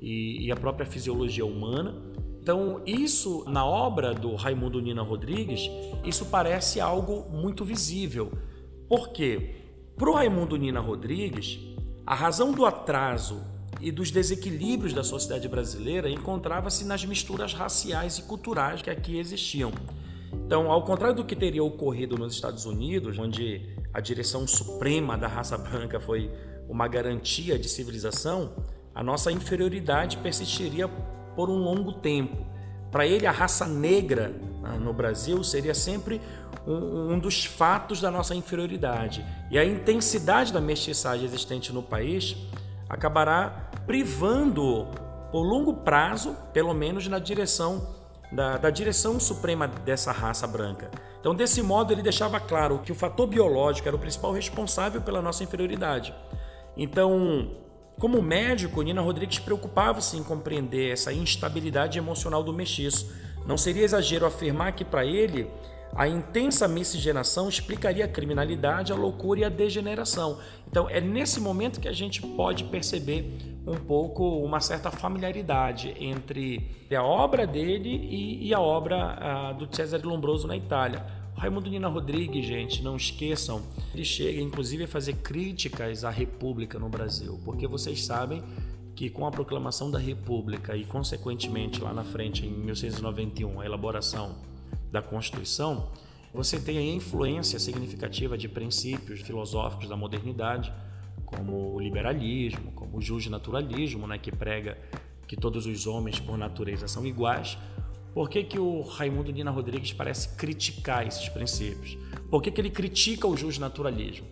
e, 0.00 0.46
e 0.46 0.52
a 0.52 0.56
própria 0.56 0.86
fisiologia 0.86 1.44
humana. 1.44 2.00
Então, 2.40 2.80
isso 2.86 3.44
na 3.48 3.66
obra 3.66 4.14
do 4.14 4.36
Raimundo 4.36 4.80
Nina 4.80 5.02
Rodrigues, 5.02 5.68
isso 6.04 6.26
parece 6.26 6.80
algo 6.80 7.28
muito 7.28 7.64
visível. 7.64 8.30
Por 8.88 9.08
quê? 9.08 9.56
Para 9.96 10.10
o 10.10 10.14
Raimundo 10.14 10.56
Nina 10.56 10.78
Rodrigues, 10.78 11.58
a 12.06 12.14
razão 12.14 12.52
do 12.52 12.64
atraso 12.64 13.42
e 13.80 13.90
dos 13.90 14.12
desequilíbrios 14.12 14.92
da 14.92 15.02
sociedade 15.02 15.48
brasileira 15.48 16.08
encontrava-se 16.08 16.84
nas 16.84 17.04
misturas 17.04 17.52
raciais 17.52 18.18
e 18.18 18.22
culturais 18.22 18.80
que 18.80 18.90
aqui 18.90 19.18
existiam. 19.18 19.72
Então, 20.32 20.70
ao 20.70 20.84
contrário 20.84 21.16
do 21.16 21.24
que 21.24 21.34
teria 21.34 21.64
ocorrido 21.64 22.16
nos 22.16 22.32
Estados 22.32 22.64
Unidos, 22.64 23.18
onde 23.18 23.74
a 23.94 24.00
direção 24.00 24.44
suprema 24.44 25.16
da 25.16 25.28
raça 25.28 25.56
branca 25.56 26.00
foi 26.00 26.28
uma 26.68 26.88
garantia 26.88 27.56
de 27.56 27.68
civilização, 27.68 28.52
a 28.92 29.02
nossa 29.04 29.30
inferioridade 29.30 30.16
persistiria 30.16 30.88
por 31.36 31.48
um 31.48 31.56
longo 31.56 31.92
tempo. 31.92 32.44
Para 32.90 33.06
ele, 33.06 33.26
a 33.26 33.30
raça 33.30 33.66
negra 33.66 34.34
ah, 34.64 34.76
no 34.78 34.92
Brasil 34.92 35.42
seria 35.44 35.74
sempre 35.74 36.20
um, 36.66 37.12
um, 37.12 37.18
dos 37.18 37.44
fatos 37.44 38.00
da 38.00 38.10
nossa 38.10 38.34
inferioridade. 38.34 39.24
E 39.50 39.58
a 39.58 39.64
intensidade 39.64 40.52
da 40.52 40.60
mestiçagem 40.60 41.24
existente 41.24 41.72
no 41.72 41.82
país 41.82 42.36
acabará 42.88 43.70
privando, 43.86 44.86
por 45.30 45.42
longo 45.42 45.74
prazo, 45.74 46.36
pelo 46.52 46.72
menos 46.72 47.06
na 47.08 47.18
direção 47.18 47.93
da, 48.34 48.56
da 48.58 48.70
direção 48.70 49.18
suprema 49.20 49.68
dessa 49.68 50.12
raça 50.12 50.46
branca. 50.46 50.90
Então, 51.20 51.34
desse 51.34 51.62
modo, 51.62 51.92
ele 51.92 52.02
deixava 52.02 52.38
claro 52.38 52.80
que 52.80 52.92
o 52.92 52.94
fator 52.94 53.26
biológico 53.26 53.88
era 53.88 53.96
o 53.96 53.98
principal 53.98 54.32
responsável 54.32 55.00
pela 55.00 55.22
nossa 55.22 55.42
inferioridade. 55.42 56.14
Então, 56.76 57.50
como 57.98 58.20
médico, 58.20 58.82
Nina 58.82 59.00
Rodrigues 59.00 59.38
preocupava-se 59.38 60.16
em 60.16 60.22
compreender 60.22 60.92
essa 60.92 61.12
instabilidade 61.12 61.96
emocional 61.96 62.42
do 62.42 62.52
mestiço. 62.52 63.10
Não 63.46 63.56
seria 63.56 63.84
exagero 63.84 64.26
afirmar 64.26 64.72
que, 64.72 64.84
para 64.84 65.04
ele, 65.06 65.50
a 65.94 66.08
intensa 66.08 66.66
miscigenação 66.66 67.48
explicaria 67.48 68.04
a 68.04 68.08
criminalidade, 68.08 68.92
a 68.92 68.96
loucura 68.96 69.40
e 69.40 69.44
a 69.44 69.48
degeneração. 69.48 70.38
Então, 70.66 70.88
é 70.90 71.00
nesse 71.00 71.40
momento 71.40 71.80
que 71.80 71.88
a 71.88 71.92
gente 71.92 72.20
pode 72.20 72.64
perceber 72.64 73.38
um 73.66 73.76
pouco 73.76 74.24
uma 74.44 74.60
certa 74.60 74.90
familiaridade 74.90 75.94
entre 75.98 76.68
a 76.94 77.02
obra 77.02 77.46
dele 77.46 77.88
e, 77.88 78.48
e 78.48 78.54
a 78.54 78.60
obra 78.60 79.52
uh, 79.52 79.54
do 79.54 79.74
Cesare 79.74 80.04
Lombroso 80.04 80.46
na 80.46 80.56
Itália. 80.56 81.06
Raimundo 81.36 81.70
Nina 81.70 81.88
Rodrigues, 81.88 82.44
gente, 82.44 82.82
não 82.82 82.96
esqueçam, 82.96 83.62
ele 83.92 84.04
chega 84.04 84.40
inclusive 84.40 84.84
a 84.84 84.88
fazer 84.88 85.14
críticas 85.14 86.04
à 86.04 86.10
República 86.10 86.78
no 86.78 86.88
Brasil, 86.88 87.40
porque 87.44 87.66
vocês 87.66 88.04
sabem 88.04 88.42
que 88.94 89.10
com 89.10 89.26
a 89.26 89.30
proclamação 89.30 89.90
da 89.90 89.98
República 89.98 90.76
e, 90.76 90.84
consequentemente, 90.84 91.80
lá 91.80 91.92
na 91.92 92.04
frente, 92.04 92.46
em 92.46 92.50
1691, 92.50 93.60
a 93.60 93.66
elaboração 93.66 94.36
da 94.94 95.02
Constituição, 95.02 95.90
você 96.32 96.58
tem 96.58 96.78
a 96.78 96.94
influência 96.94 97.58
significativa 97.58 98.38
de 98.38 98.48
princípios 98.48 99.20
filosóficos 99.22 99.88
da 99.88 99.96
modernidade, 99.96 100.72
como 101.26 101.74
o 101.74 101.80
liberalismo, 101.80 102.70
como 102.72 102.98
o 102.98 103.02
justnaturalismo, 103.02 104.06
né, 104.06 104.18
que 104.18 104.30
prega 104.30 104.78
que 105.26 105.36
todos 105.36 105.66
os 105.66 105.88
homens 105.88 106.20
por 106.20 106.38
natureza 106.38 106.86
são 106.86 107.04
iguais. 107.04 107.58
Por 108.14 108.30
que, 108.30 108.44
que 108.44 108.56
o 108.58 108.82
Raimundo 108.82 109.32
Nina 109.32 109.50
Rodrigues 109.50 109.92
parece 109.92 110.36
criticar 110.36 111.04
esses 111.04 111.28
princípios? 111.28 111.98
Por 112.30 112.40
que, 112.40 112.52
que 112.52 112.60
ele 112.60 112.70
critica 112.70 113.26
o 113.26 113.36
justnaturalismo? 113.36 114.28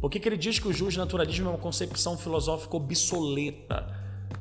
Por 0.00 0.10
que, 0.10 0.18
que 0.18 0.26
ele 0.26 0.38
diz 0.38 0.58
que 0.58 0.68
o 0.68 0.72
justnaturalismo 0.72 1.48
é 1.48 1.50
uma 1.50 1.58
concepção 1.58 2.16
filosófica 2.16 2.76
obsoleta? 2.76 3.94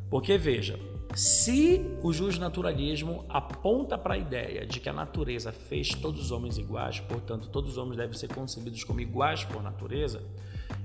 Porque, 0.10 0.38
veja, 0.38 0.80
se 1.14 1.82
o 2.02 2.14
justnaturalismo 2.14 3.26
aponta 3.28 3.98
para 3.98 4.14
a 4.14 4.18
ideia 4.18 4.66
de 4.66 4.80
que 4.80 4.88
a 4.88 4.94
natureza 4.94 5.52
fez 5.52 5.90
todos 5.90 6.22
os 6.22 6.32
homens 6.32 6.58
iguais, 6.58 7.00
portanto, 7.02 7.50
todos 7.50 7.72
os 7.72 7.78
homens 7.78 7.98
devem 7.98 8.18
ser 8.18 8.34
concebidos 8.34 8.84
como 8.84 9.02
iguais 9.02 9.44
por 9.44 9.62
natureza, 9.62 10.22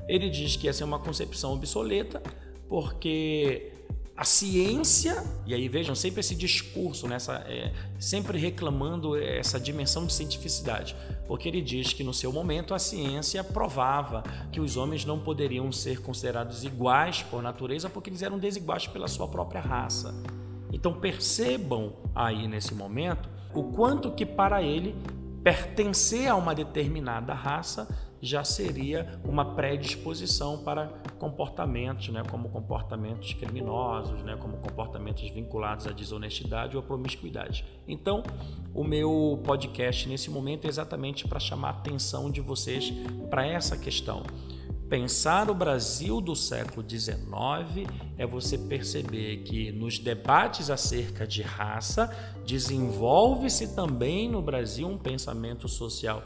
ele 0.08 0.28
diz 0.28 0.56
que 0.56 0.68
essa 0.68 0.82
é 0.82 0.86
uma 0.86 0.98
concepção 0.98 1.52
obsoleta, 1.52 2.22
porque 2.68 3.72
a 4.16 4.24
ciência, 4.24 5.22
e 5.46 5.52
aí 5.52 5.68
vejam 5.68 5.94
sempre 5.94 6.20
esse 6.20 6.34
discurso, 6.34 7.06
nessa, 7.06 7.34
é, 7.48 7.72
sempre 7.98 8.38
reclamando 8.38 9.16
essa 9.16 9.60
dimensão 9.60 10.06
de 10.06 10.12
cientificidade, 10.12 10.96
porque 11.26 11.48
ele 11.48 11.60
diz 11.60 11.92
que 11.92 12.04
no 12.04 12.14
seu 12.14 12.32
momento 12.32 12.74
a 12.74 12.78
ciência 12.78 13.42
provava 13.42 14.22
que 14.52 14.60
os 14.60 14.76
homens 14.76 15.04
não 15.04 15.18
poderiam 15.18 15.70
ser 15.72 16.00
considerados 16.00 16.64
iguais 16.64 17.22
por 17.22 17.42
natureza 17.42 17.90
porque 17.90 18.10
eles 18.10 18.22
eram 18.22 18.38
desiguais 18.38 18.86
pela 18.86 19.08
sua 19.08 19.28
própria 19.28 19.60
raça. 19.60 20.14
Então 20.72 20.92
percebam 20.92 21.94
aí 22.14 22.46
nesse 22.46 22.74
momento 22.74 23.28
o 23.54 23.64
quanto 23.64 24.12
que 24.12 24.26
para 24.26 24.62
ele 24.62 24.94
pertencer 25.42 26.28
a 26.28 26.34
uma 26.34 26.54
determinada 26.54 27.32
raça 27.32 27.88
já 28.20 28.44
seria 28.44 29.18
uma 29.24 29.54
predisposição 29.54 30.58
para 30.58 30.86
comportamentos, 31.18 32.08
né, 32.08 32.22
como 32.30 32.48
comportamentos 32.48 33.32
criminosos, 33.34 34.22
né, 34.22 34.36
como 34.36 34.56
comportamentos 34.58 35.28
vinculados 35.30 35.86
à 35.86 35.92
desonestidade 35.92 36.76
ou 36.76 36.82
à 36.82 36.86
promiscuidade. 36.86 37.64
Então, 37.86 38.22
o 38.74 38.84
meu 38.84 39.40
podcast 39.44 40.08
nesse 40.08 40.30
momento 40.30 40.66
é 40.66 40.68
exatamente 40.68 41.26
para 41.26 41.40
chamar 41.40 41.68
a 41.68 41.72
atenção 41.72 42.30
de 42.30 42.40
vocês 42.40 42.92
para 43.30 43.46
essa 43.46 43.76
questão. 43.76 44.22
Pensar 44.88 45.50
o 45.50 45.54
Brasil 45.54 46.20
do 46.20 46.36
século 46.36 46.88
XIX 46.88 47.90
é 48.16 48.24
você 48.24 48.56
perceber 48.56 49.38
que 49.38 49.72
nos 49.72 49.98
debates 49.98 50.70
acerca 50.70 51.26
de 51.26 51.42
raça 51.42 52.08
desenvolve-se 52.46 53.74
também 53.74 54.28
no 54.28 54.40
Brasil 54.40 54.86
um 54.86 54.96
pensamento 54.96 55.66
social 55.66 56.22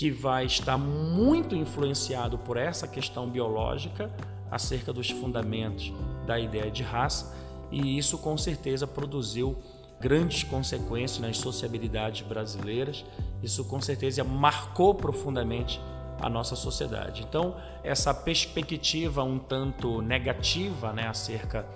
que 0.00 0.10
vai 0.10 0.46
estar 0.46 0.78
muito 0.78 1.54
influenciado 1.54 2.38
por 2.38 2.56
essa 2.56 2.88
questão 2.88 3.28
biológica 3.28 4.10
acerca 4.50 4.94
dos 4.94 5.10
fundamentos 5.10 5.92
da 6.26 6.40
ideia 6.40 6.70
de 6.70 6.82
raça, 6.82 7.36
e 7.70 7.98
isso 7.98 8.16
com 8.16 8.34
certeza 8.38 8.86
produziu 8.86 9.58
grandes 10.00 10.42
consequências 10.42 11.20
nas 11.20 11.36
sociabilidades 11.36 12.26
brasileiras. 12.26 13.04
Isso 13.42 13.62
com 13.66 13.78
certeza 13.78 14.24
marcou 14.24 14.94
profundamente 14.94 15.78
a 16.18 16.30
nossa 16.30 16.56
sociedade. 16.56 17.22
Então, 17.22 17.54
essa 17.84 18.14
perspectiva 18.14 19.22
um 19.22 19.38
tanto 19.38 20.00
negativa 20.00 20.94
né, 20.94 21.08
acerca 21.08 21.66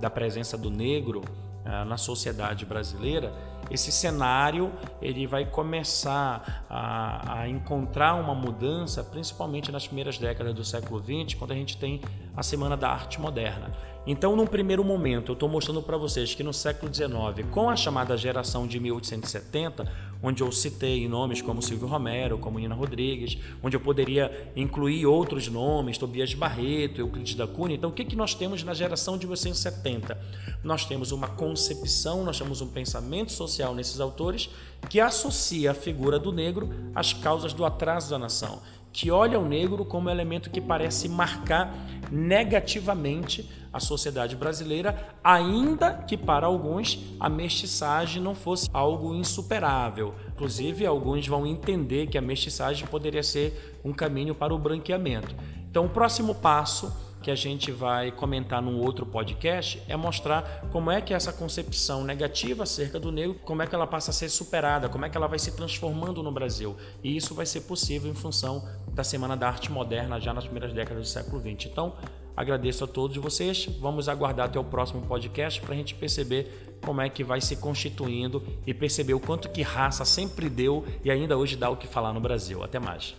da 0.00 0.08
presença 0.08 0.56
do 0.56 0.70
negro 0.70 1.20
uh, 1.20 1.84
na 1.84 1.98
sociedade 1.98 2.64
brasileira, 2.64 3.30
esse 3.70 3.90
cenário 3.90 4.72
ele 5.00 5.26
vai 5.26 5.44
começar 5.44 6.64
a, 6.68 7.40
a, 7.40 7.48
encontrar 7.48 8.14
uma 8.14 8.34
mudança, 8.34 9.02
principalmente 9.02 9.72
nas 9.72 9.86
primeiras 9.86 10.18
décadas 10.18 10.54
do 10.54 10.64
século 10.64 11.00
XX, 11.00 11.34
quando 11.38 11.52
a 11.52 11.56
gente 11.56 11.76
tem 11.76 12.00
a 12.36 12.42
Semana 12.42 12.76
da 12.76 12.90
Arte 12.90 13.20
Moderna. 13.20 13.72
Então, 14.06 14.36
num 14.36 14.46
primeiro 14.46 14.84
momento, 14.84 15.30
eu 15.30 15.32
estou 15.32 15.48
mostrando 15.48 15.82
para 15.82 15.96
vocês 15.96 16.34
que 16.34 16.42
no 16.42 16.52
século 16.52 16.92
XIX, 16.92 17.48
com 17.50 17.70
a 17.70 17.76
chamada 17.76 18.14
geração 18.18 18.66
de 18.66 18.78
1870, 18.78 19.90
onde 20.22 20.42
eu 20.42 20.52
citei 20.52 21.08
nomes 21.08 21.40
como 21.40 21.62
Silvio 21.62 21.88
Romero, 21.88 22.36
como 22.36 22.58
Nina 22.58 22.74
Rodrigues, 22.74 23.38
onde 23.62 23.76
eu 23.76 23.80
poderia 23.80 24.50
incluir 24.54 25.06
outros 25.06 25.48
nomes, 25.48 25.96
Tobias 25.96 26.34
Barreto, 26.34 27.00
Euclides 27.00 27.34
da 27.34 27.46
Cunha. 27.46 27.74
Então, 27.74 27.88
o 27.88 27.92
que, 27.94 28.04
que 28.04 28.14
nós 28.14 28.34
temos 28.34 28.62
na 28.62 28.74
geração 28.74 29.16
de 29.16 29.26
1870? 29.26 30.18
Nós 30.62 30.84
temos 30.84 31.10
uma 31.10 31.28
concepção, 31.28 32.24
nós 32.24 32.38
temos 32.38 32.60
um 32.60 32.68
pensamento 32.68 33.32
social 33.32 33.74
nesses 33.74 34.00
autores 34.00 34.50
que 34.90 35.00
associa 35.00 35.70
a 35.70 35.74
figura 35.74 36.18
do 36.18 36.30
negro 36.30 36.68
às 36.94 37.14
causas 37.14 37.54
do 37.54 37.64
atraso 37.64 38.10
da 38.10 38.18
nação 38.18 38.60
que 38.94 39.10
olha 39.10 39.40
o 39.40 39.44
negro 39.44 39.84
como 39.84 40.08
elemento 40.08 40.48
que 40.48 40.60
parece 40.60 41.08
marcar 41.08 41.74
negativamente 42.12 43.50
a 43.72 43.80
sociedade 43.80 44.36
brasileira, 44.36 44.96
ainda 45.22 45.94
que 45.94 46.16
para 46.16 46.46
alguns 46.46 47.00
a 47.18 47.28
mestiçagem 47.28 48.22
não 48.22 48.36
fosse 48.36 48.70
algo 48.72 49.12
insuperável. 49.12 50.14
Inclusive, 50.28 50.86
alguns 50.86 51.26
vão 51.26 51.44
entender 51.44 52.06
que 52.06 52.16
a 52.16 52.22
mestiçagem 52.22 52.86
poderia 52.86 53.24
ser 53.24 53.80
um 53.84 53.92
caminho 53.92 54.32
para 54.32 54.54
o 54.54 54.58
branqueamento. 54.58 55.34
Então, 55.68 55.86
o 55.86 55.90
próximo 55.90 56.32
passo 56.32 56.94
que 57.24 57.30
a 57.30 57.34
gente 57.34 57.72
vai 57.72 58.12
comentar 58.12 58.60
num 58.60 58.78
outro 58.78 59.06
podcast 59.06 59.82
é 59.88 59.96
mostrar 59.96 60.68
como 60.70 60.90
é 60.90 61.00
que 61.00 61.14
essa 61.14 61.32
concepção 61.32 62.04
negativa 62.04 62.64
acerca 62.64 63.00
do 63.00 63.10
negro, 63.10 63.40
como 63.46 63.62
é 63.62 63.66
que 63.66 63.74
ela 63.74 63.86
passa 63.86 64.10
a 64.10 64.12
ser 64.12 64.28
superada, 64.28 64.90
como 64.90 65.06
é 65.06 65.08
que 65.08 65.16
ela 65.16 65.26
vai 65.26 65.38
se 65.38 65.56
transformando 65.56 66.22
no 66.22 66.30
Brasil. 66.30 66.76
E 67.02 67.16
isso 67.16 67.34
vai 67.34 67.46
ser 67.46 67.62
possível 67.62 68.10
em 68.10 68.14
função 68.14 68.68
da 68.92 69.02
Semana 69.02 69.38
da 69.38 69.48
Arte 69.48 69.72
Moderna 69.72 70.20
já 70.20 70.34
nas 70.34 70.44
primeiras 70.44 70.74
décadas 70.74 71.02
do 71.02 71.08
século 71.08 71.40
XX. 71.40 71.70
Então, 71.70 71.94
agradeço 72.36 72.84
a 72.84 72.86
todos 72.86 73.16
vocês. 73.16 73.70
Vamos 73.80 74.06
aguardar 74.06 74.44
até 74.44 74.60
o 74.60 74.64
próximo 74.64 75.00
podcast 75.06 75.62
para 75.62 75.72
a 75.72 75.76
gente 75.78 75.94
perceber 75.94 76.76
como 76.84 77.00
é 77.00 77.08
que 77.08 77.24
vai 77.24 77.40
se 77.40 77.56
constituindo 77.56 78.44
e 78.66 78.74
perceber 78.74 79.14
o 79.14 79.20
quanto 79.20 79.48
que 79.48 79.62
raça 79.62 80.04
sempre 80.04 80.50
deu 80.50 80.84
e 81.02 81.10
ainda 81.10 81.38
hoje 81.38 81.56
dá 81.56 81.70
o 81.70 81.76
que 81.78 81.86
falar 81.86 82.12
no 82.12 82.20
Brasil. 82.20 82.62
Até 82.62 82.78
mais. 82.78 83.16